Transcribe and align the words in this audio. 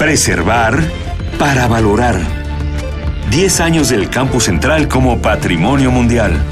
Preservar 0.00 0.82
para 1.38 1.68
valorar. 1.68 2.18
10 3.30 3.60
años 3.60 3.90
del 3.90 4.08
Campus 4.08 4.44
Central 4.44 4.88
como 4.88 5.20
Patrimonio 5.20 5.90
Mundial. 5.90 6.42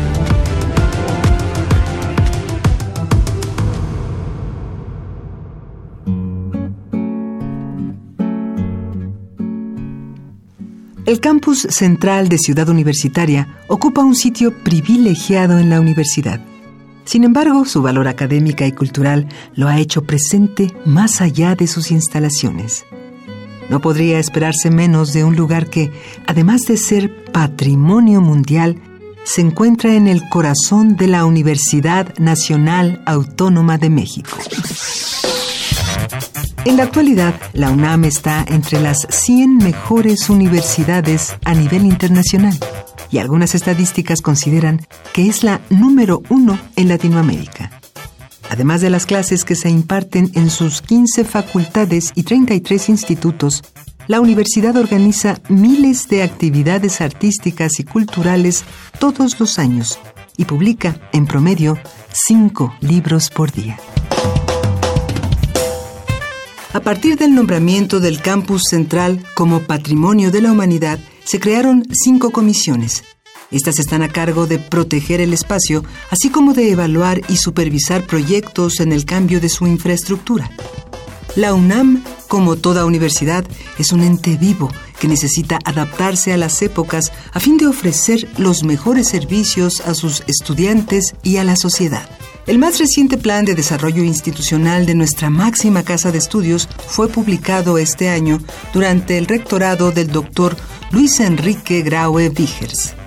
El 11.07 11.19
campus 11.21 11.63
central 11.71 12.29
de 12.29 12.37
Ciudad 12.37 12.69
Universitaria 12.69 13.49
ocupa 13.69 14.03
un 14.03 14.15
sitio 14.15 14.53
privilegiado 14.63 15.59
en 15.59 15.71
la 15.71 15.81
universidad. 15.81 16.39
Sin 17.07 17.25
embargo, 17.25 17.65
su 17.65 17.81
valor 17.81 18.09
académica 18.09 18.67
y 18.67 18.73
cultural 18.73 19.27
lo 19.55 19.69
ha 19.69 19.79
hecho 19.79 20.05
presente 20.05 20.71
más 20.85 21.23
allá 21.23 21.55
de 21.55 21.67
sus 21.67 21.91
instalaciones. 21.91 22.85
No 23.69 23.81
podría 23.81 24.19
esperarse 24.19 24.71
menos 24.71 25.13
de 25.13 25.25
un 25.25 25.37
lugar 25.37 25.69
que, 25.69 25.93
además 26.27 26.63
de 26.63 26.77
ser 26.77 27.25
patrimonio 27.33 28.21
mundial, 28.21 28.81
se 29.25 29.43
encuentra 29.43 29.95
en 29.95 30.09
el 30.09 30.27
corazón 30.29 30.97
de 30.97 31.07
la 31.07 31.25
Universidad 31.27 32.17
Nacional 32.19 33.03
Autónoma 33.05 33.77
de 33.77 33.91
México. 33.91 34.39
En 36.65 36.77
la 36.77 36.85
actualidad, 36.85 37.35
la 37.53 37.71
UNAM 37.71 38.05
está 38.05 38.45
entre 38.49 38.81
las 38.81 39.07
100 39.09 39.59
mejores 39.59 40.29
universidades 40.29 41.35
a 41.45 41.55
nivel 41.55 41.85
internacional 41.85 42.59
y 43.11 43.19
algunas 43.19 43.55
estadísticas 43.55 44.21
consideran 44.23 44.87
que 45.13 45.29
es 45.29 45.45
la 45.45 45.61
número 45.71 46.23
uno 46.29 46.59
en 46.77 46.89
Latinoamérica. 46.89 47.78
Además 48.51 48.81
de 48.81 48.91
las 48.91 49.07
clases 49.07 49.45
que 49.45 49.55
se 49.55 49.71
imparten 49.71 50.31
en 50.35 50.51
sus 50.51 50.81
15 50.83 51.25
facultades 51.25 52.13
y 52.15 52.23
33 52.23 52.89
institutos, 52.89 53.63
la 54.07 54.21
universidad 54.21 54.77
organiza 54.77 55.41
miles 55.49 56.09
de 56.09 56.23
actividades 56.23 57.03
artísticas 57.03 57.79
y 57.79 57.85
culturales 57.85 58.65
todos 58.99 59.39
los 59.39 59.59
años 59.59 59.99
y 60.39 60.47
publica, 60.47 60.99
en 61.13 61.27
promedio, 61.27 61.79
cinco 62.11 62.75
libros 62.81 63.29
por 63.29 63.53
día. 63.53 63.79
A 66.73 66.81
partir 66.81 67.19
del 67.19 67.35
nombramiento 67.35 68.01
del 68.01 68.23
campus 68.23 68.63
central 68.71 69.23
como 69.35 69.61
Patrimonio 69.61 70.31
de 70.31 70.43
la 70.43 70.53
Humanidad, 70.53 70.99
se 71.25 71.41
crearon 71.41 71.85
cinco 71.93 72.31
comisiones. 72.31 73.05
Estas 73.51 73.79
están 73.79 74.03
a 74.03 74.09
cargo 74.09 74.47
de 74.47 74.59
proteger 74.59 75.23
el 75.23 75.33
espacio, 75.33 75.83
así 76.11 76.29
como 76.29 76.53
de 76.53 76.71
evaluar 76.71 77.23
y 77.29 77.37
supervisar 77.37 78.07
proyectos 78.07 78.81
en 78.81 78.93
el 78.93 79.07
cambio 79.07 79.41
de 79.41 79.49
su 79.49 79.67
infraestructura. 79.67 80.51
La 81.35 81.55
UNAM, 81.55 82.05
como 82.27 82.57
toda 82.57 82.85
universidad, 82.85 83.47
es 83.79 83.93
un 83.93 84.03
ente 84.03 84.37
vivo 84.37 84.71
que 84.99 85.09
necesita 85.09 85.59
adaptarse 85.65 86.33
a 86.33 86.37
las 86.37 86.61
épocas 86.61 87.11
a 87.33 87.41
fin 87.41 87.57
de 87.57 87.67
ofrecer 87.67 88.29
los 88.37 88.65
mejores 88.65 89.09
servicios 89.09 89.81
a 89.81 89.95
sus 89.95 90.25
estudiantes 90.27 91.15
y 91.23 91.39
a 91.39 91.45
la 91.45 91.57
sociedad. 91.57 92.07
El 92.47 92.59
más 92.59 92.79
reciente 92.79 93.17
plan 93.17 93.45
de 93.45 93.55
desarrollo 93.55 94.03
institucional 94.03 94.85
de 94.85 94.95
nuestra 94.95 95.31
máxima 95.31 95.85
casa 95.85 96.13
de 96.13 96.19
estudios 96.19 96.69
fue 96.87 97.09
publicado 97.09 97.79
este 97.79 98.09
año 98.09 98.41
durante 98.75 99.17
el 99.17 99.27
rectorado 99.27 99.91
del 99.91 100.09
doctor 100.09 100.57
Luis 100.91 101.21
Enrique 101.21 101.83
Graue 101.83 102.31
Vigers. 102.31 102.98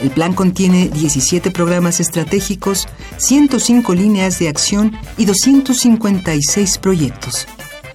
El 0.00 0.10
plan 0.10 0.34
contiene 0.34 0.88
17 0.88 1.50
programas 1.50 2.00
estratégicos, 2.00 2.86
105 3.16 3.94
líneas 3.94 4.38
de 4.38 4.48
acción 4.48 4.96
y 5.16 5.24
256 5.24 6.78
proyectos. 6.78 7.46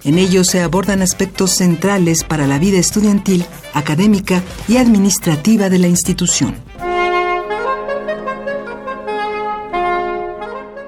En 0.04 0.18
ellos 0.18 0.48
se 0.48 0.60
abordan 0.60 1.00
aspectos 1.00 1.52
centrales 1.52 2.24
para 2.24 2.46
la 2.46 2.58
vida 2.58 2.78
estudiantil, 2.78 3.44
académica 3.72 4.42
y 4.68 4.78
administrativa 4.78 5.68
de 5.68 5.78
la 5.78 5.88
institución. 5.88 6.56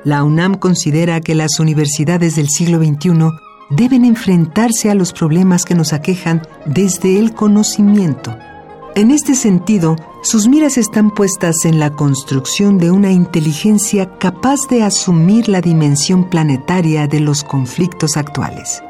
la 0.04 0.22
UNAM 0.22 0.56
considera 0.56 1.20
que 1.20 1.34
las 1.34 1.58
universidades 1.58 2.36
del 2.36 2.48
siglo 2.48 2.78
XXI 2.78 3.30
deben 3.70 4.04
enfrentarse 4.04 4.90
a 4.90 4.94
los 4.94 5.12
problemas 5.12 5.64
que 5.64 5.74
nos 5.74 5.92
aquejan 5.92 6.42
desde 6.66 7.18
el 7.18 7.34
conocimiento. 7.34 8.36
En 8.94 9.10
este 9.10 9.34
sentido, 9.34 9.96
sus 10.24 10.48
miras 10.48 10.78
están 10.78 11.10
puestas 11.10 11.66
en 11.66 11.78
la 11.78 11.90
construcción 11.90 12.78
de 12.78 12.90
una 12.90 13.12
inteligencia 13.12 14.16
capaz 14.18 14.66
de 14.70 14.82
asumir 14.82 15.50
la 15.50 15.60
dimensión 15.60 16.30
planetaria 16.30 17.06
de 17.06 17.20
los 17.20 17.44
conflictos 17.44 18.16
actuales. 18.16 18.82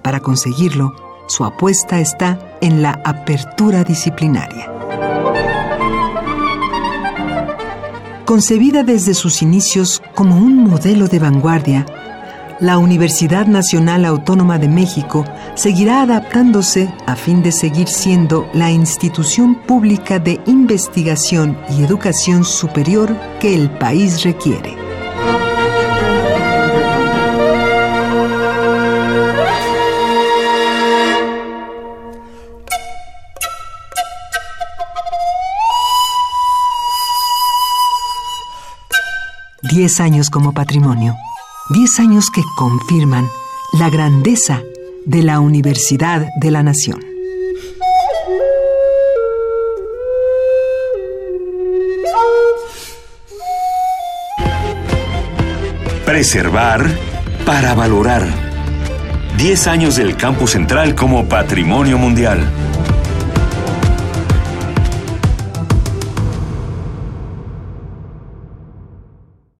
Para 0.00 0.20
conseguirlo, 0.20 0.94
su 1.28 1.44
apuesta 1.44 2.00
está 2.00 2.56
en 2.62 2.80
la 2.80 2.98
apertura 3.04 3.84
disciplinaria. 3.84 4.72
Concebida 8.24 8.82
desde 8.82 9.12
sus 9.12 9.42
inicios 9.42 10.02
como 10.14 10.38
un 10.38 10.64
modelo 10.64 11.08
de 11.08 11.18
vanguardia, 11.18 11.84
la 12.60 12.78
Universidad 12.78 13.46
Nacional 13.46 14.04
Autónoma 14.04 14.58
de 14.58 14.68
México 14.68 15.24
seguirá 15.54 16.02
adaptándose 16.02 16.92
a 17.06 17.16
fin 17.16 17.42
de 17.42 17.52
seguir 17.52 17.88
siendo 17.88 18.48
la 18.52 18.70
institución 18.70 19.54
pública 19.54 20.18
de 20.18 20.40
investigación 20.46 21.58
y 21.70 21.82
educación 21.82 22.44
superior 22.44 23.14
que 23.40 23.54
el 23.54 23.70
país 23.70 24.22
requiere. 24.22 24.76
10 39.70 40.00
años 40.00 40.30
como 40.30 40.52
patrimonio, 40.52 41.16
10 41.72 42.00
años 42.00 42.30
que 42.34 42.42
confirman 42.56 43.28
la 43.78 43.90
grandeza 43.90 44.60
de 45.04 45.22
la 45.22 45.38
Universidad 45.38 46.26
de 46.40 46.50
la 46.50 46.64
Nación. 46.64 46.98
Preservar 56.04 56.90
para 57.46 57.74
valorar. 57.74 58.26
10 59.38 59.66
años 59.68 59.94
del 59.94 60.16
Campus 60.16 60.50
Central 60.50 60.96
como 60.96 61.28
Patrimonio 61.28 61.98
Mundial. 61.98 62.50